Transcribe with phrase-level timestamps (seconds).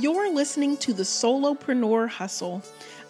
[0.00, 2.62] You're listening to the Solopreneur Hustle,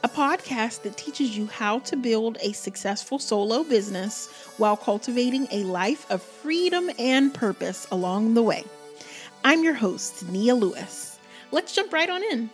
[0.03, 4.27] a podcast that teaches you how to build a successful solo business
[4.57, 8.65] while cultivating a life of freedom and purpose along the way.
[9.45, 11.21] I'm your host, Nia Lewis.
[11.53, 12.51] Let's jump right on in.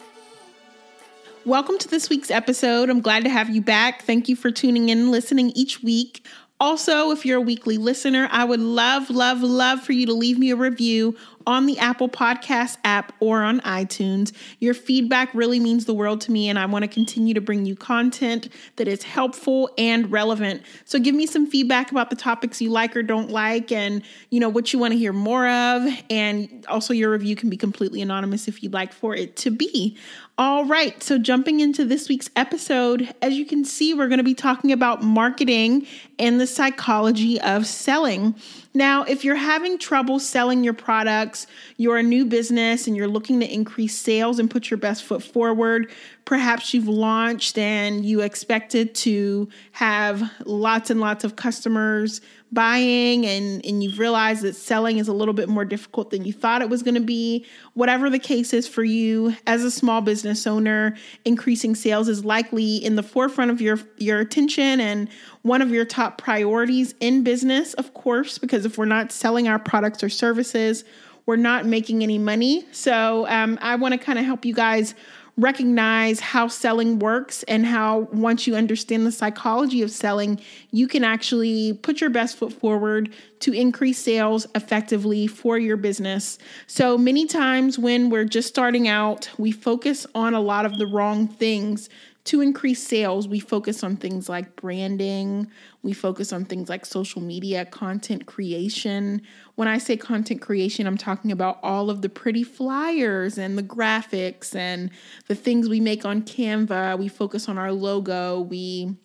[1.46, 2.90] Welcome to this week's episode.
[2.90, 4.02] I'm glad to have you back.
[4.02, 6.26] Thank you for tuning in and listening each week.
[6.60, 10.38] Also, if you're a weekly listener, I would love, love, love for you to leave
[10.38, 11.16] me a review
[11.46, 14.32] on the Apple Podcast app or on iTunes.
[14.59, 17.64] Your feedback really means the world to me, and I want to continue to bring
[17.64, 20.62] you content that is helpful and relevant.
[20.84, 24.41] So give me some feedback about the topics you like or don't like, and you
[24.41, 25.86] know what you want to hear more of.
[26.10, 29.97] And also, your review can be completely anonymous if you'd like for it to be.
[30.38, 34.24] All right, so jumping into this week's episode, as you can see, we're going to
[34.24, 35.86] be talking about marketing
[36.19, 38.34] and the psychology of selling.
[38.74, 41.35] Now, if you're having trouble selling your products,
[41.76, 45.22] you're a new business and you're looking to increase sales and put your best foot
[45.22, 45.90] forward,
[46.24, 52.20] perhaps you've launched and you expected to have lots and lots of customers
[52.52, 56.33] buying and, and you've realized that selling is a little bit more difficult than you
[56.33, 57.44] thought it was going to be.
[57.74, 62.77] Whatever the case is for you as a small business owner, increasing sales is likely
[62.77, 65.08] in the forefront of your, your attention and
[65.42, 69.58] one of your top priorities in business, of course, because if we're not selling our
[69.58, 70.84] products or services,
[71.27, 72.64] we're not making any money.
[72.72, 74.94] So um, I want to kind of help you guys
[75.38, 81.05] recognize how selling works and how once you understand the psychology of selling, you can
[81.05, 86.38] actually put your best foot forward to increase sales effectively for your business.
[86.66, 90.86] So many times when we're just starting out, we focus on a lot of the
[90.86, 91.90] wrong things
[92.27, 95.50] to increase sales, we focus on things like branding,
[95.82, 99.22] we focus on things like social media, content creation.
[99.55, 103.62] When I say content creation, I'm talking about all of the pretty flyers and the
[103.62, 104.91] graphics and
[105.28, 106.98] the things we make on Canva.
[106.98, 108.40] We focus on our logo.
[108.40, 108.96] We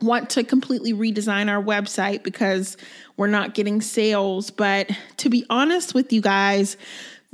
[0.00, 2.76] want to completely redesign our website because
[3.16, 4.50] we're not getting sales.
[4.50, 6.76] But to be honest with you guys,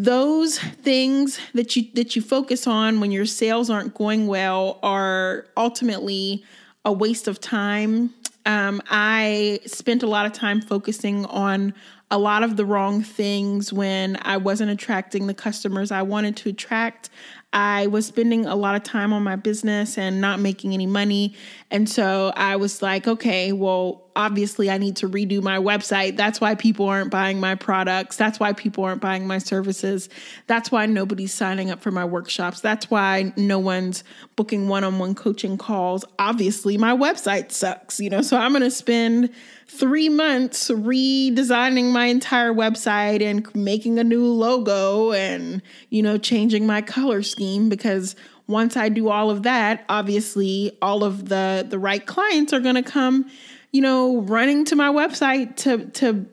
[0.00, 5.44] those things that you that you focus on when your sales aren't going well are
[5.58, 6.42] ultimately
[6.86, 8.14] a waste of time.
[8.46, 11.74] Um, I spent a lot of time focusing on
[12.10, 16.48] a lot of the wrong things when I wasn't attracting the customers I wanted to
[16.48, 17.10] attract.
[17.52, 21.34] I was spending a lot of time on my business and not making any money.
[21.70, 26.16] And so I was like, okay, well, obviously I need to redo my website.
[26.16, 28.16] That's why people aren't buying my products.
[28.16, 30.08] That's why people aren't buying my services.
[30.46, 32.60] That's why nobody's signing up for my workshops.
[32.60, 34.04] That's why no one's
[34.36, 36.04] booking one on one coaching calls.
[36.18, 39.30] Obviously, my website sucks, you know, so I'm going to spend
[39.66, 46.66] three months redesigning my entire website and making a new logo and, you know, changing
[46.66, 48.16] my color scheme because
[48.50, 52.74] once I do all of that, obviously all of the the right clients are going
[52.74, 53.30] to come,
[53.72, 56.26] you know, running to my website to to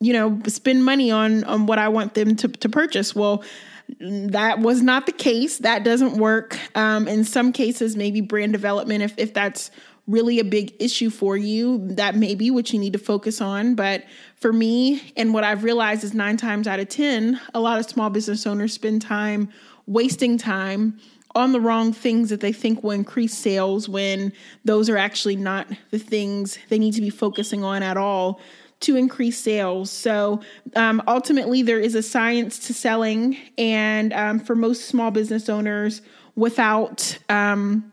[0.00, 3.14] you know, spend money on on what I want them to to purchase.
[3.14, 3.42] Well,
[4.00, 5.58] that was not the case.
[5.58, 6.58] That doesn't work.
[6.74, 9.70] Um, in some cases, maybe brand development, if if that's
[10.06, 13.74] really a big issue for you, that may be what you need to focus on.
[13.74, 14.04] But
[14.36, 17.86] for me, and what I've realized is nine times out of 10, a lot of
[17.86, 19.48] small business owners spend time
[19.86, 21.00] wasting time
[21.36, 24.32] on the wrong things that they think will increase sales when
[24.64, 28.40] those are actually not the things they need to be focusing on at all
[28.80, 29.90] to increase sales.
[29.90, 30.40] So
[30.74, 36.02] um, ultimately, there is a science to selling, and um, for most small business owners,
[36.34, 37.90] without um,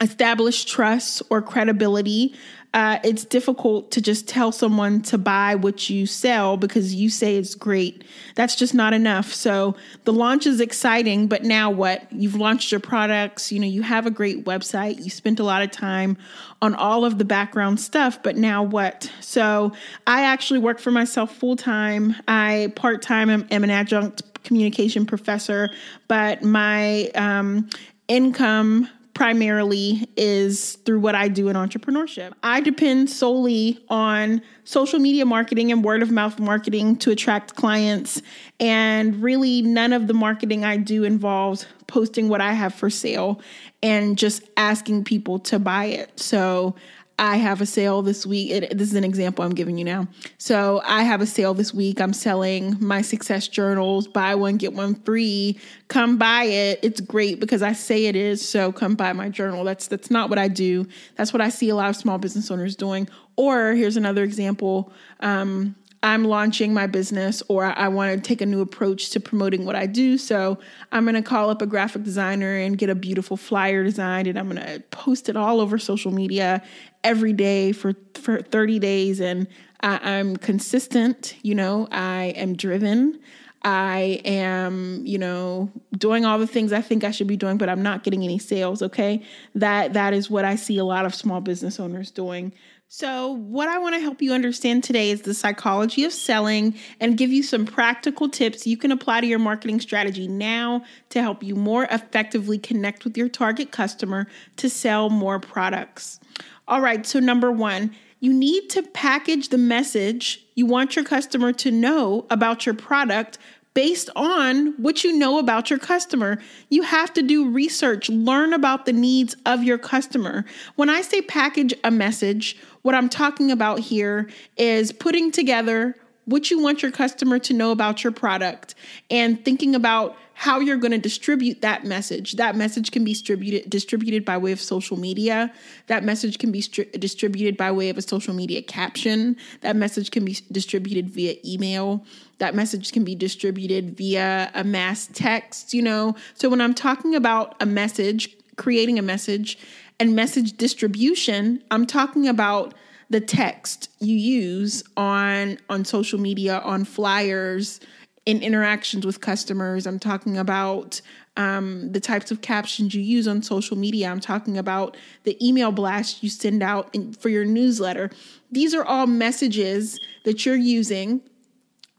[0.00, 2.34] establish trust or credibility,
[2.74, 7.36] uh, it's difficult to just tell someone to buy what you sell because you say
[7.36, 8.02] it's great.
[8.34, 9.32] That's just not enough.
[9.32, 12.12] So the launch is exciting, but now what?
[12.12, 15.62] You've launched your products, you know, you have a great website, you spent a lot
[15.62, 16.16] of time
[16.60, 19.08] on all of the background stuff, but now what?
[19.20, 19.72] So
[20.08, 22.16] I actually work for myself full time.
[22.26, 25.70] I part time am, am, an adjunct communication professor,
[26.08, 27.70] but my um,
[28.08, 32.32] income primarily is through what I do in entrepreneurship.
[32.42, 38.20] I depend solely on social media marketing and word of mouth marketing to attract clients.
[38.58, 43.40] And really, none of the marketing I do involves posting what I have for sale
[43.82, 46.18] and just asking people to buy it.
[46.18, 46.74] So
[47.18, 48.50] I have a sale this week.
[48.50, 50.08] It, this is an example I'm giving you now.
[50.38, 52.00] So I have a sale this week.
[52.00, 55.58] I'm selling my success journals, buy one, get one free.
[55.88, 56.80] Come buy it.
[56.82, 58.46] It's great because I say it is.
[58.46, 59.62] So come buy my journal.
[59.64, 60.88] That's that's not what I do.
[61.16, 63.08] That's what I see a lot of small business owners doing.
[63.36, 64.92] Or here's another example.
[65.20, 69.64] Um, I'm launching my business or I want to take a new approach to promoting
[69.64, 70.18] what I do.
[70.18, 70.58] So
[70.92, 74.38] I'm going to call up a graphic designer and get a beautiful flyer designed and
[74.38, 76.62] I'm going to post it all over social media
[77.02, 79.18] every day for, for 30 days.
[79.18, 79.46] And
[79.80, 83.18] I, I'm consistent, you know, I am driven.
[83.66, 87.70] I am, you know, doing all the things I think I should be doing, but
[87.70, 88.82] I'm not getting any sales.
[88.82, 89.22] Okay.
[89.54, 92.52] That that is what I see a lot of small business owners doing.
[92.88, 97.16] So, what I want to help you understand today is the psychology of selling and
[97.16, 101.42] give you some practical tips you can apply to your marketing strategy now to help
[101.42, 104.28] you more effectively connect with your target customer
[104.58, 106.20] to sell more products.
[106.68, 111.52] All right, so number one, you need to package the message you want your customer
[111.52, 113.38] to know about your product
[113.74, 116.40] based on what you know about your customer.
[116.70, 120.44] You have to do research, learn about the needs of your customer.
[120.76, 124.28] When I say package a message, what I'm talking about here
[124.58, 125.96] is putting together
[126.26, 128.74] what you want your customer to know about your product
[129.10, 132.32] and thinking about how you're going to distribute that message.
[132.32, 135.50] That message can be distributed distributed by way of social media.
[135.86, 139.36] That message can be stri- distributed by way of a social media caption.
[139.62, 142.04] That message can be distributed via email.
[142.36, 146.16] That message can be distributed via a mass text, you know.
[146.34, 149.58] So when I'm talking about a message, creating a message
[150.00, 152.74] and message distribution, I'm talking about
[153.10, 157.80] the text you use on on social media, on flyers,
[158.26, 159.86] in interactions with customers.
[159.86, 161.00] I'm talking about
[161.36, 164.08] um, the types of captions you use on social media.
[164.08, 168.10] I'm talking about the email blast you send out in, for your newsletter.
[168.50, 171.20] These are all messages that you're using,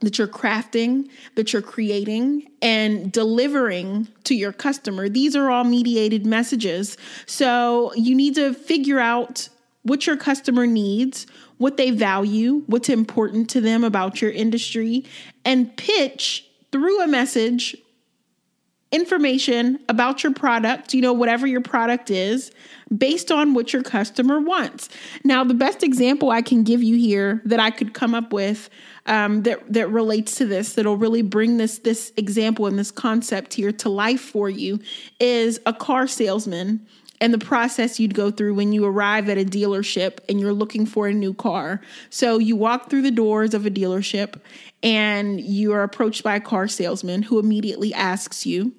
[0.01, 5.09] that you're crafting, that you're creating, and delivering to your customer.
[5.09, 6.97] These are all mediated messages.
[7.25, 9.49] So you need to figure out
[9.83, 11.27] what your customer needs,
[11.57, 15.05] what they value, what's important to them about your industry,
[15.45, 17.75] and pitch through a message
[18.91, 22.51] information about your product, you know, whatever your product is,
[22.95, 24.89] based on what your customer wants.
[25.23, 28.69] Now, the best example I can give you here that I could come up with
[29.05, 33.53] um, that that relates to this, that'll really bring this this example and this concept
[33.53, 34.79] here to life for you,
[35.19, 36.85] is a car salesman
[37.21, 40.85] and the process you'd go through when you arrive at a dealership and you're looking
[40.85, 41.81] for a new car.
[42.09, 44.39] So you walk through the doors of a dealership
[44.83, 48.73] and you are approached by a car salesman who immediately asks you,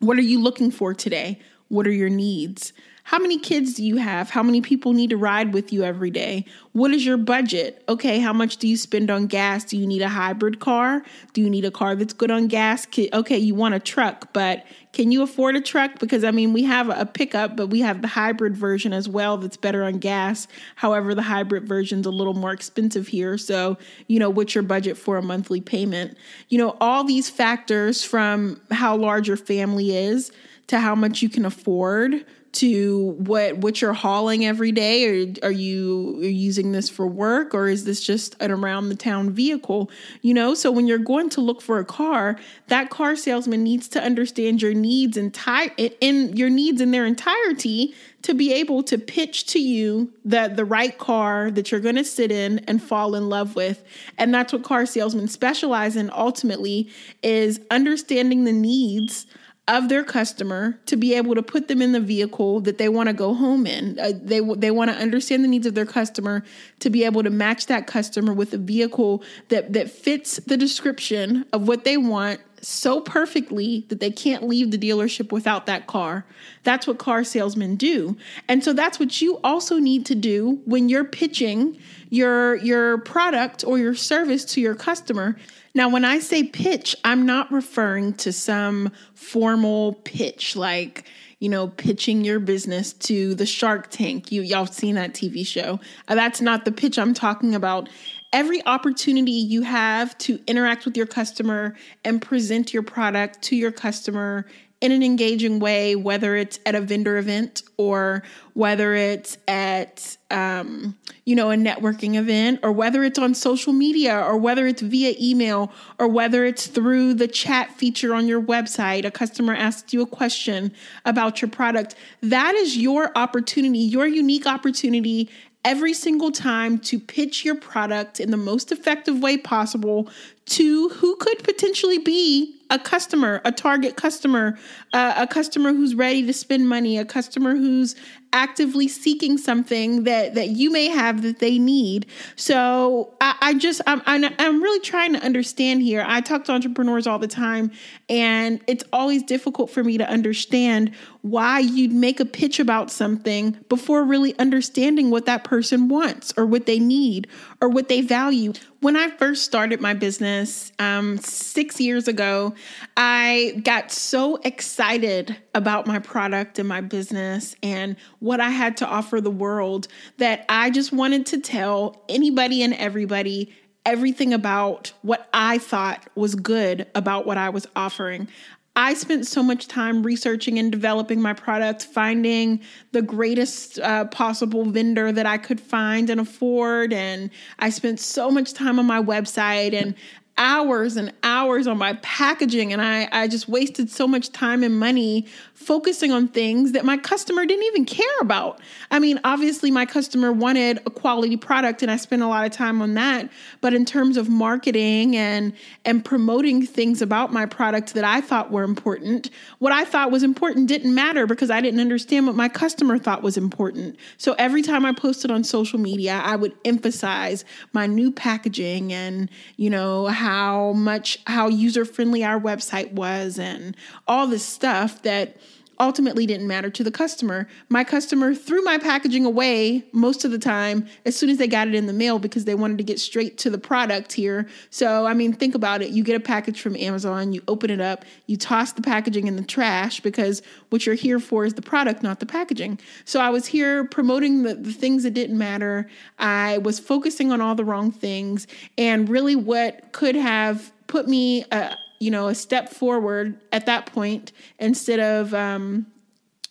[0.00, 1.40] What are you looking for today?
[1.68, 2.72] What are your needs?
[3.06, 4.30] How many kids do you have?
[4.30, 6.46] How many people need to ride with you every day?
[6.72, 7.84] What is your budget?
[7.86, 9.62] Okay, how much do you spend on gas?
[9.62, 11.02] Do you need a hybrid car?
[11.34, 12.86] Do you need a car that's good on gas?
[13.12, 14.64] Okay, you want a truck, but
[14.94, 15.98] can you afford a truck?
[15.98, 19.36] Because I mean, we have a pickup, but we have the hybrid version as well
[19.36, 20.48] that's better on gas.
[20.76, 23.36] However, the hybrid version's a little more expensive here.
[23.36, 23.76] So,
[24.06, 26.16] you know, what's your budget for a monthly payment?
[26.48, 30.32] You know, all these factors from how large your family is
[30.68, 32.24] to how much you can afford
[32.54, 35.06] to what what you're hauling every day?
[35.06, 39.30] Or are you using this for work or is this just an around the town
[39.30, 39.90] vehicle?
[40.22, 42.36] You know so when you're going to look for a car
[42.68, 47.94] that car salesman needs to understand your needs entire in your needs in their entirety
[48.22, 52.04] to be able to pitch to you the the right car that you're going to
[52.04, 53.84] sit in and fall in love with.
[54.16, 56.88] And that's what car salesmen specialize in ultimately
[57.22, 59.26] is understanding the needs
[59.66, 63.08] of their customer to be able to put them in the vehicle that they want
[63.08, 63.98] to go home in.
[63.98, 66.44] Uh, they they want to understand the needs of their customer
[66.80, 71.46] to be able to match that customer with a vehicle that that fits the description
[71.52, 76.24] of what they want so perfectly that they can't leave the dealership without that car.
[76.62, 78.16] That's what car salesmen do.
[78.48, 81.78] And so that's what you also need to do when you're pitching
[82.10, 85.36] your your product or your service to your customer
[85.76, 91.04] now, when I say pitch, I'm not referring to some formal pitch like,
[91.40, 94.30] you know, pitching your business to the Shark Tank.
[94.30, 95.80] You y'all seen that TV show.
[96.06, 97.88] Uh, that's not the pitch I'm talking about.
[98.34, 103.70] Every opportunity you have to interact with your customer and present your product to your
[103.70, 104.44] customer
[104.80, 108.24] in an engaging way, whether it's at a vendor event or
[108.54, 114.18] whether it's at, um, you know, a networking event or whether it's on social media
[114.18, 119.04] or whether it's via email or whether it's through the chat feature on your website.
[119.04, 120.72] A customer asks you a question
[121.04, 121.94] about your product.
[122.20, 125.30] That is your opportunity, your unique opportunity
[125.64, 130.08] every single time to pitch your product in the most effective way possible
[130.46, 134.58] to who could potentially be a customer, a target customer,
[134.92, 137.96] uh, a customer who's ready to spend money, a customer who's
[138.34, 142.04] actively seeking something that that you may have that they need.
[142.36, 146.04] So I, I just I'm, I'm I'm really trying to understand here.
[146.06, 147.70] I talk to entrepreneurs all the time,
[148.10, 153.56] and it's always difficult for me to understand why you'd make a pitch about something
[153.70, 157.26] before really understanding what that person wants or what they need
[157.62, 158.52] or what they value.
[158.80, 162.54] When I first started my business um, six years ago,
[162.98, 168.86] I got so excited about my product and my business and what I had to
[168.86, 173.54] offer the world that I just wanted to tell anybody and everybody
[173.84, 178.28] everything about what I thought was good about what I was offering.
[178.76, 182.60] I spent so much time researching and developing my product, finding
[182.92, 186.94] the greatest uh, possible vendor that I could find and afford.
[186.94, 187.28] And
[187.58, 189.94] I spent so much time on my website and
[190.36, 194.78] hours and hours on my packaging and I, I just wasted so much time and
[194.78, 198.60] money focusing on things that my customer didn't even care about.
[198.90, 202.50] I mean, obviously my customer wanted a quality product and I spent a lot of
[202.50, 205.52] time on that, but in terms of marketing and
[205.84, 210.24] and promoting things about my product that I thought were important, what I thought was
[210.24, 213.96] important didn't matter because I didn't understand what my customer thought was important.
[214.18, 219.30] So every time I posted on social media, I would emphasize my new packaging and,
[219.56, 223.76] you know, how much how user friendly our website was and
[224.08, 225.36] all this stuff that
[225.80, 227.48] ultimately didn't matter to the customer.
[227.68, 231.68] My customer threw my packaging away most of the time as soon as they got
[231.68, 234.46] it in the mail because they wanted to get straight to the product here.
[234.70, 235.90] So, I mean, think about it.
[235.90, 239.36] You get a package from Amazon, you open it up, you toss the packaging in
[239.36, 242.78] the trash because what you're here for is the product, not the packaging.
[243.04, 245.88] So, I was here promoting the, the things that didn't matter.
[246.18, 248.46] I was focusing on all the wrong things.
[248.78, 253.86] And really, what could have put me uh, you know, a step forward at that
[253.86, 255.86] point instead of, um,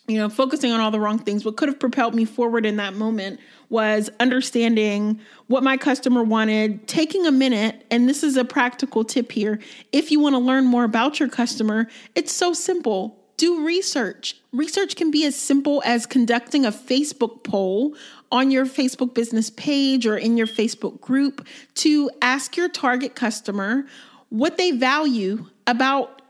[0.08, 1.46] you know, focusing on all the wrong things.
[1.46, 6.88] What could have propelled me forward in that moment was understanding what my customer wanted,
[6.88, 9.60] taking a minute, and this is a practical tip here.
[9.92, 13.18] If you want to learn more about your customer, it's so simple.
[13.38, 14.36] Do research.
[14.52, 17.96] Research can be as simple as conducting a Facebook poll
[18.32, 21.46] on your Facebook business page or in your Facebook group
[21.76, 23.86] to ask your target customer
[24.34, 26.24] what they value about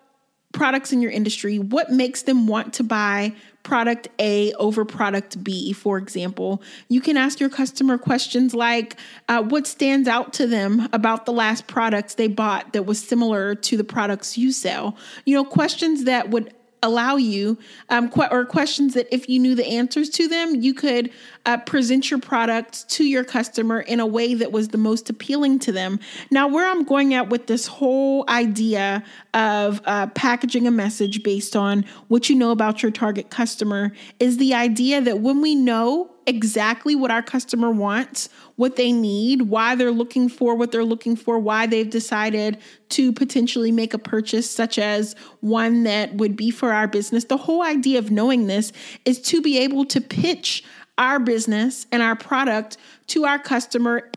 [0.52, 3.34] products in your industry, what makes them want to buy
[3.64, 6.62] product A over product B, for example.
[6.90, 8.98] You can ask your customer questions like
[9.30, 13.56] uh, what stands out to them about the last products they bought that was similar
[13.56, 14.98] to the products you sell.
[15.26, 17.58] You know, questions that would allow you,
[17.90, 21.10] um, or questions that if you knew the answers to them, you could
[21.46, 25.60] uh, present your product to your customer in a way that was the most appealing
[25.60, 26.00] to them.
[26.32, 31.56] Now, where I'm going at with this whole idea of uh, packaging a message based
[31.56, 36.10] on what you know about your target customer is the idea that when we know
[36.26, 41.16] exactly what our customer wants, what they need, why they're looking for what they're looking
[41.16, 42.58] for, why they've decided
[42.90, 47.26] to potentially make a purchase, such as one that would be for our business.
[47.26, 48.72] The whole idea of knowing this
[49.06, 50.64] is to be able to pitch
[50.98, 54.10] our business and our product to our customer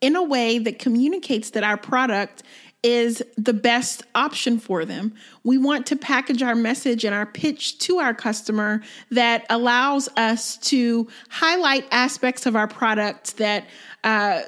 [0.00, 2.42] in a way that communicates that our product
[2.82, 5.14] is the best option for them.
[5.44, 10.56] We want to package our message and our pitch to our customer that allows us
[10.58, 13.66] to highlight aspects of our product that
[14.02, 14.42] uh,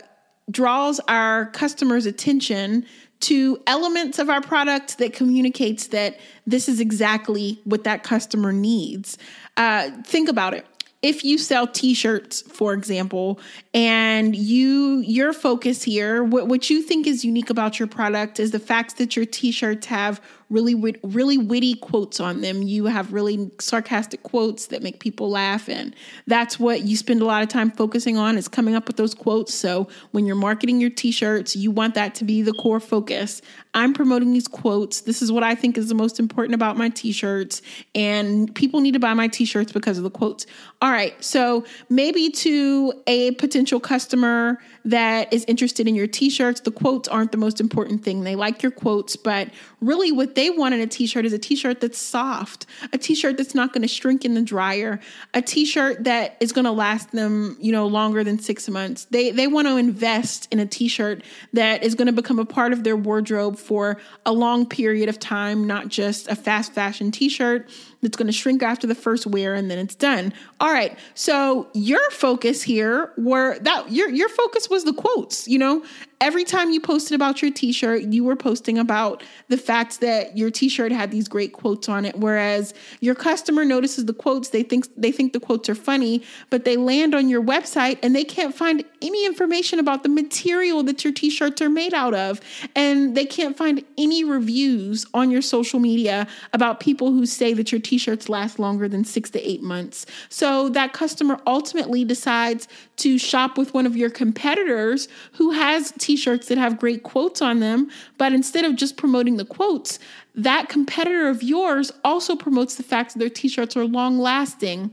[0.51, 2.85] draws our customers' attention
[3.21, 9.17] to elements of our product that communicates that this is exactly what that customer needs.
[9.57, 10.67] Uh, think about it
[11.05, 13.39] if you sell t-shirts for example
[13.75, 18.53] and you your focus here what, what you think is unique about your product is
[18.53, 20.21] the fact that your t-shirts have
[20.51, 22.63] really really witty quotes on them.
[22.63, 25.95] You have really sarcastic quotes that make people laugh and
[26.27, 29.15] that's what you spend a lot of time focusing on is coming up with those
[29.15, 29.55] quotes.
[29.55, 33.43] So when you're marketing your t-shirts, you want that to be the core focus.
[33.75, 35.01] I'm promoting these quotes.
[35.01, 37.63] This is what I think is the most important about my t-shirts
[37.95, 40.47] and people need to buy my t-shirts because of the quotes.
[40.81, 41.23] All right.
[41.25, 47.33] So maybe to a potential customer that is interested in your t-shirts, the quotes aren't
[47.33, 48.23] the most important thing.
[48.23, 49.49] They like your quotes, but
[49.81, 53.55] really what they want in a t-shirt is a t-shirt that's soft, a t-shirt that's
[53.55, 55.01] not going to shrink in the dryer,
[55.33, 59.07] a t-shirt that is going to last them, you know, longer than 6 months.
[59.11, 61.23] They they want to invest in a t-shirt
[61.53, 65.19] that is going to become a part of their wardrobe for a long period of
[65.19, 67.69] time, not just a fast fashion t-shirt
[68.05, 70.33] that's going to shrink after the first wear and then it's done.
[70.61, 70.97] All right.
[71.15, 75.85] So your focus here were that your your focus was the quotes, you know,
[76.21, 80.51] every time you posted about your t-shirt, you were posting about the fact that your
[80.51, 84.87] t-shirt had these great quotes on it whereas your customer notices the quotes, they think
[84.97, 88.55] they think the quotes are funny, but they land on your website and they can't
[88.55, 92.41] find any information about the material that your t-shirts are made out of
[92.75, 97.73] and they can't find any reviews on your social media about people who say that
[97.73, 100.05] your t-shirts last longer than 6 to 8 months.
[100.29, 106.49] So that customer ultimately decides to shop with one of your competitors who has t-shirts
[106.49, 110.01] that have great quotes on them, but instead of just promoting the quotes,
[110.35, 114.91] that competitor of yours also promotes the fact that their t-shirts are long lasting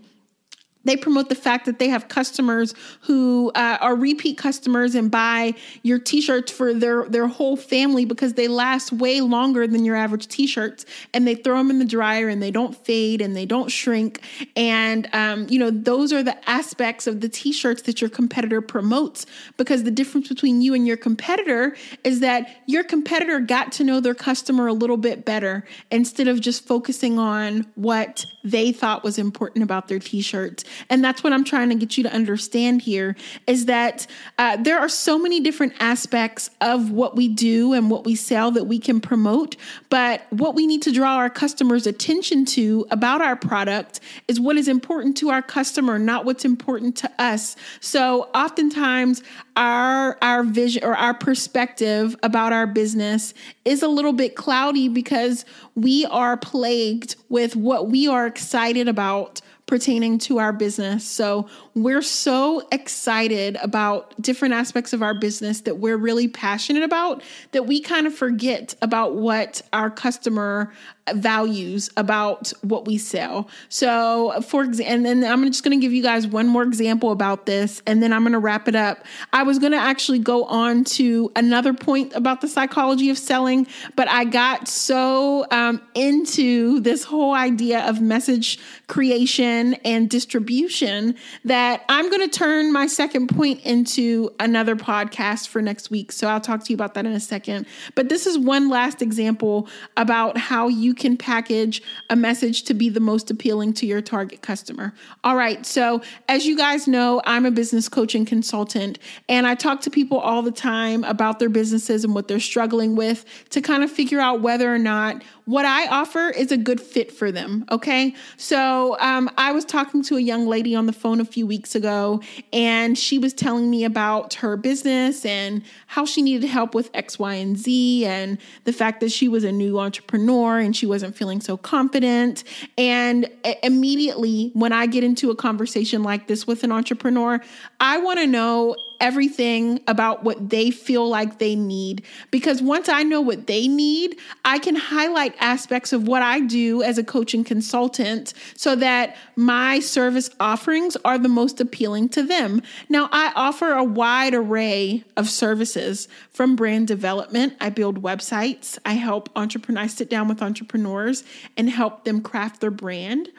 [0.83, 5.53] they promote the fact that they have customers who uh, are repeat customers and buy
[5.83, 10.27] your t-shirts for their their whole family because they last way longer than your average
[10.27, 13.69] t-shirts and they throw them in the dryer and they don't fade and they don't
[13.69, 14.21] shrink.
[14.55, 19.25] And um, you know those are the aspects of the t-shirts that your competitor promotes
[19.57, 23.99] because the difference between you and your competitor is that your competitor got to know
[23.99, 29.17] their customer a little bit better instead of just focusing on what they thought was
[29.17, 33.15] important about their t-shirts and that's what I'm trying to get you to understand here
[33.47, 38.05] is that uh, there are so many different aspects of what we do and what
[38.05, 39.55] we sell that we can promote.
[39.89, 44.57] But what we need to draw our customers' attention to about our product is what
[44.57, 47.55] is important to our customer, not what's important to us.
[47.79, 49.23] So oftentimes,
[49.55, 53.33] our our vision or our perspective about our business
[53.65, 59.41] is a little bit cloudy because we are plagued with what we are excited about
[59.71, 61.07] pertaining to our business.
[61.07, 67.23] So we're so excited about different aspects of our business that we're really passionate about
[67.53, 70.73] that we kind of forget about what our customer
[71.13, 73.49] values about what we sell.
[73.69, 77.11] So, for example, and then I'm just going to give you guys one more example
[77.11, 78.99] about this, and then I'm going to wrap it up.
[79.33, 83.67] I was going to actually go on to another point about the psychology of selling,
[83.95, 91.15] but I got so um, into this whole idea of message creation and distribution
[91.45, 96.11] that I'm going to turn my second point into another podcast for next week.
[96.11, 97.65] So, I'll talk to you about that in a second.
[97.95, 102.89] But this is one last example about how you can package a message to be
[102.89, 104.93] the most appealing to your target customer.
[105.23, 105.65] All right.
[105.65, 110.19] So, as you guys know, I'm a business coaching consultant and I talk to people
[110.19, 114.19] all the time about their businesses and what they're struggling with to kind of figure
[114.19, 117.65] out whether or not what I offer is a good fit for them.
[117.71, 118.15] Okay.
[118.37, 121.75] So um, I was talking to a young lady on the phone a few weeks
[121.75, 122.21] ago,
[122.53, 127.17] and she was telling me about her business and how she needed help with X,
[127.19, 131.15] Y, and Z, and the fact that she was a new entrepreneur and she wasn't
[131.15, 132.43] feeling so confident.
[132.77, 133.29] And
[133.63, 137.41] immediately, when I get into a conversation like this with an entrepreneur,
[137.79, 142.03] I want to know everything about what they feel like they need.
[142.29, 146.83] Because once I know what they need, I can highlight aspects of what I do
[146.83, 152.61] as a coaching consultant so that my service offerings are the most appealing to them.
[152.87, 157.55] Now, I offer a wide array of services from brand development.
[157.59, 161.23] I build websites, I help entrepreneurs, I sit down with entrepreneurs
[161.57, 163.29] and help them craft their brand.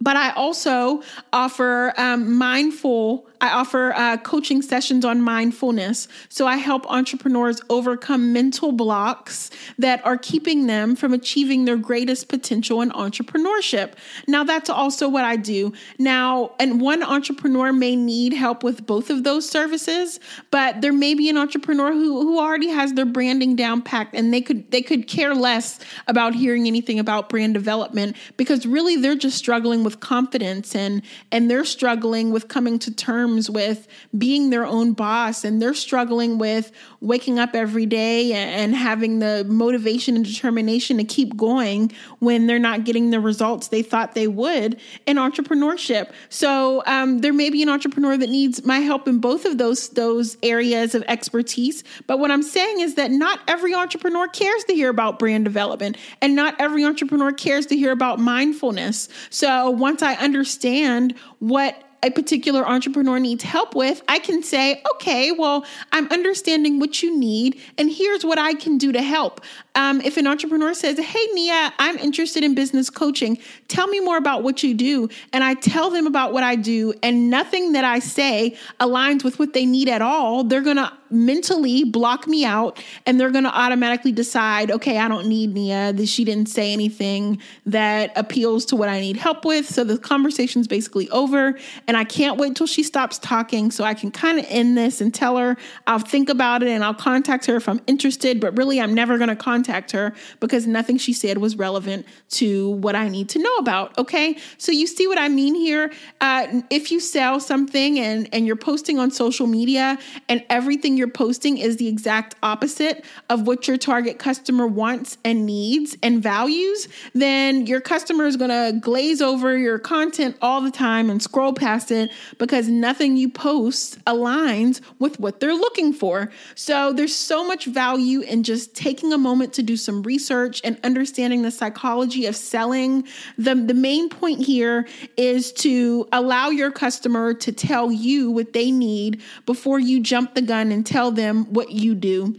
[0.00, 1.02] But I also
[1.32, 6.08] offer um, mindful I offer uh, coaching sessions on mindfulness.
[6.28, 12.28] So I help entrepreneurs overcome mental blocks that are keeping them from achieving their greatest
[12.28, 13.92] potential in entrepreneurship.
[14.26, 15.72] Now, that's also what I do.
[15.98, 20.18] Now, and one entrepreneur may need help with both of those services,
[20.50, 24.32] but there may be an entrepreneur who, who already has their branding down packed and
[24.32, 29.14] they could they could care less about hearing anything about brand development because really they're
[29.14, 33.86] just struggling with confidence and and they're struggling with coming to terms terms with
[34.16, 39.44] being their own boss and they're struggling with waking up every day and having the
[39.48, 44.26] motivation and determination to keep going when they're not getting the results they thought they
[44.26, 46.10] would in entrepreneurship.
[46.28, 49.90] So um, there may be an entrepreneur that needs my help in both of those
[49.90, 51.84] those areas of expertise.
[52.06, 55.96] But what I'm saying is that not every entrepreneur cares to hear about brand development,
[56.20, 59.08] and not every entrepreneur cares to hear about mindfulness.
[59.30, 65.32] So once I understand what a particular entrepreneur needs help with, I can say, okay,
[65.32, 69.40] well, I'm understanding what you need, and here's what I can do to help.
[69.74, 74.16] Um, if an entrepreneur says, hey, Nia, I'm interested in business coaching, tell me more
[74.16, 77.84] about what you do, and I tell them about what I do, and nothing that
[77.84, 82.82] I say aligns with what they need at all, they're gonna mentally block me out
[83.06, 85.94] and they're going to automatically decide, okay, I don't need Nia.
[86.06, 89.66] She didn't say anything that appeals to what I need help with.
[89.68, 91.58] So the conversation's basically over.
[91.86, 95.00] And I can't wait till she stops talking so I can kind of end this
[95.00, 98.40] and tell her I'll think about it and I'll contact her if I'm interested.
[98.40, 102.70] But really, I'm never going to contact her because nothing she said was relevant to
[102.70, 103.96] what I need to know about.
[103.98, 104.36] Okay.
[104.56, 105.92] So you see what I mean here?
[106.20, 111.08] Uh, if you sell something and, and you're posting on social media and everything you're
[111.08, 116.88] posting is the exact opposite of what your target customer wants and needs and values,
[117.14, 121.52] then your customer is going to glaze over your content all the time and scroll
[121.52, 126.30] past it because nothing you post aligns with what they're looking for.
[126.54, 130.78] So there's so much value in just taking a moment to do some research and
[130.84, 133.06] understanding the psychology of selling.
[133.36, 138.70] The, the main point here is to allow your customer to tell you what they
[138.70, 142.36] need before you jump the gun and tell them what you do.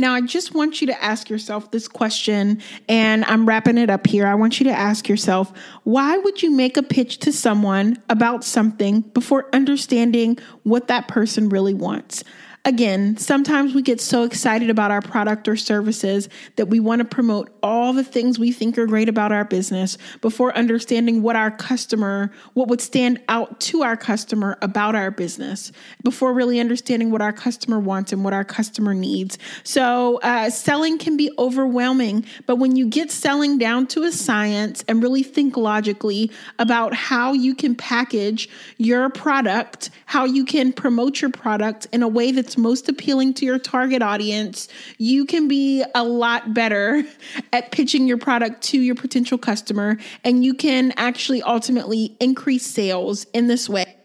[0.00, 4.06] Now, I just want you to ask yourself this question, and I'm wrapping it up
[4.06, 4.26] here.
[4.26, 5.52] I want you to ask yourself
[5.84, 11.50] why would you make a pitch to someone about something before understanding what that person
[11.50, 12.24] really wants?
[12.66, 17.06] Again, sometimes we get so excited about our product or services that we want to
[17.06, 21.50] promote all the things we think are great about our business before understanding what our
[21.50, 25.72] customer, what would stand out to our customer about our business,
[26.04, 29.38] before really understanding what our customer wants and what our customer needs.
[29.64, 34.84] So, uh, selling can be overwhelming, but when you get selling down to a science
[34.86, 41.22] and really think logically about how you can package your product, how you can promote
[41.22, 44.66] your product in a way that's most appealing to your target audience,
[44.98, 47.04] you can be a lot better
[47.52, 53.24] at pitching your product to your potential customer and you can actually ultimately increase sales
[53.32, 53.96] in this way.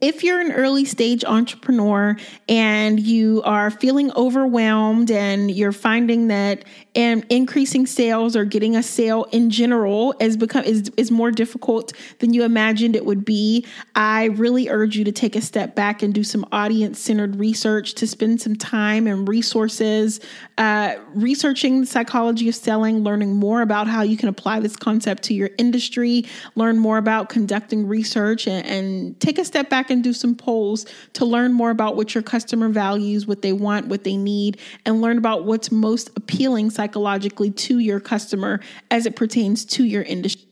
[0.00, 2.16] If you're an early stage entrepreneur
[2.48, 6.64] and you are feeling overwhelmed and you're finding that
[6.96, 11.92] um, increasing sales or getting a sale in general is become is, is more difficult
[12.18, 16.02] than you imagined it would be, I really urge you to take a step back
[16.02, 20.20] and do some audience centered research to spend some time and resources
[20.58, 25.22] uh, researching the psychology of selling, learning more about how you can apply this concept
[25.24, 26.24] to your industry,
[26.54, 30.86] learn more about conducting research, and, and take a step back and do some polls
[31.12, 35.00] to learn more about what your customer values, what they want, what they need, and
[35.00, 38.58] learn about what's most appealing psychologically to your customer
[38.90, 40.49] as it pertains to your industry.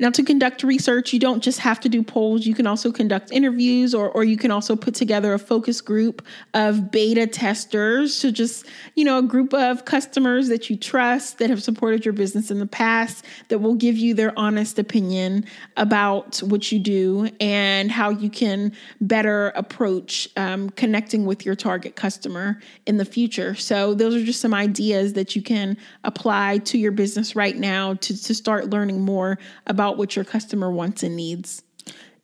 [0.00, 2.46] Now, to conduct research, you don't just have to do polls.
[2.46, 6.24] You can also conduct interviews, or, or you can also put together a focus group
[6.54, 8.14] of beta testers.
[8.14, 12.12] So, just, you know, a group of customers that you trust that have supported your
[12.12, 15.44] business in the past that will give you their honest opinion
[15.76, 21.96] about what you do and how you can better approach um, connecting with your target
[21.96, 23.56] customer in the future.
[23.56, 27.94] So, those are just some ideas that you can apply to your business right now
[27.94, 31.62] to, to start learning more about what your customer wants and needs.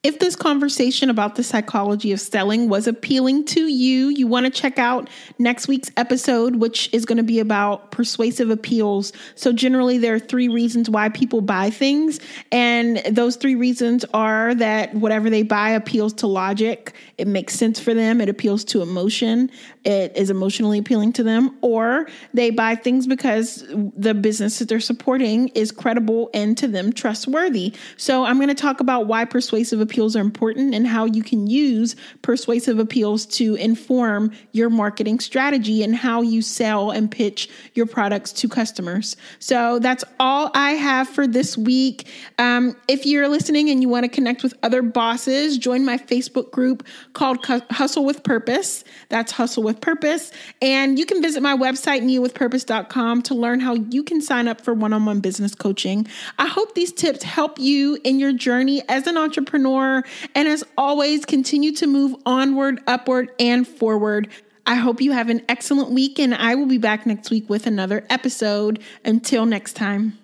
[0.04, 4.50] If this conversation about the psychology of selling was appealing to you, you want to
[4.50, 9.14] check out next week's episode, which is going to be about persuasive appeals.
[9.34, 12.20] So, generally, there are three reasons why people buy things.
[12.52, 17.80] And those three reasons are that whatever they buy appeals to logic, it makes sense
[17.80, 19.50] for them, it appeals to emotion,
[19.84, 23.64] it is emotionally appealing to them, or they buy things because
[23.96, 27.72] the business that they're supporting is credible and to them trustworthy.
[27.96, 31.22] So, I'm going to talk about why persuasive appeals appeals are important and how you
[31.22, 37.48] can use persuasive appeals to inform your marketing strategy and how you sell and pitch
[37.74, 39.16] your products to customers.
[39.38, 42.08] So that's all I have for this week.
[42.40, 46.50] Um, if you're listening and you want to connect with other bosses, join my Facebook
[46.50, 48.82] group called Hustle with Purpose.
[49.10, 50.32] That's Hustle with Purpose.
[50.60, 54.74] And you can visit my website, niawithpurpose.com, to learn how you can sign up for
[54.74, 56.08] one on one business coaching.
[56.36, 60.04] I hope these tips help you in your journey as an entrepreneur more.
[60.34, 64.28] And as always, continue to move onward, upward, and forward.
[64.66, 67.66] I hope you have an excellent week, and I will be back next week with
[67.66, 68.80] another episode.
[69.04, 70.18] Until next time.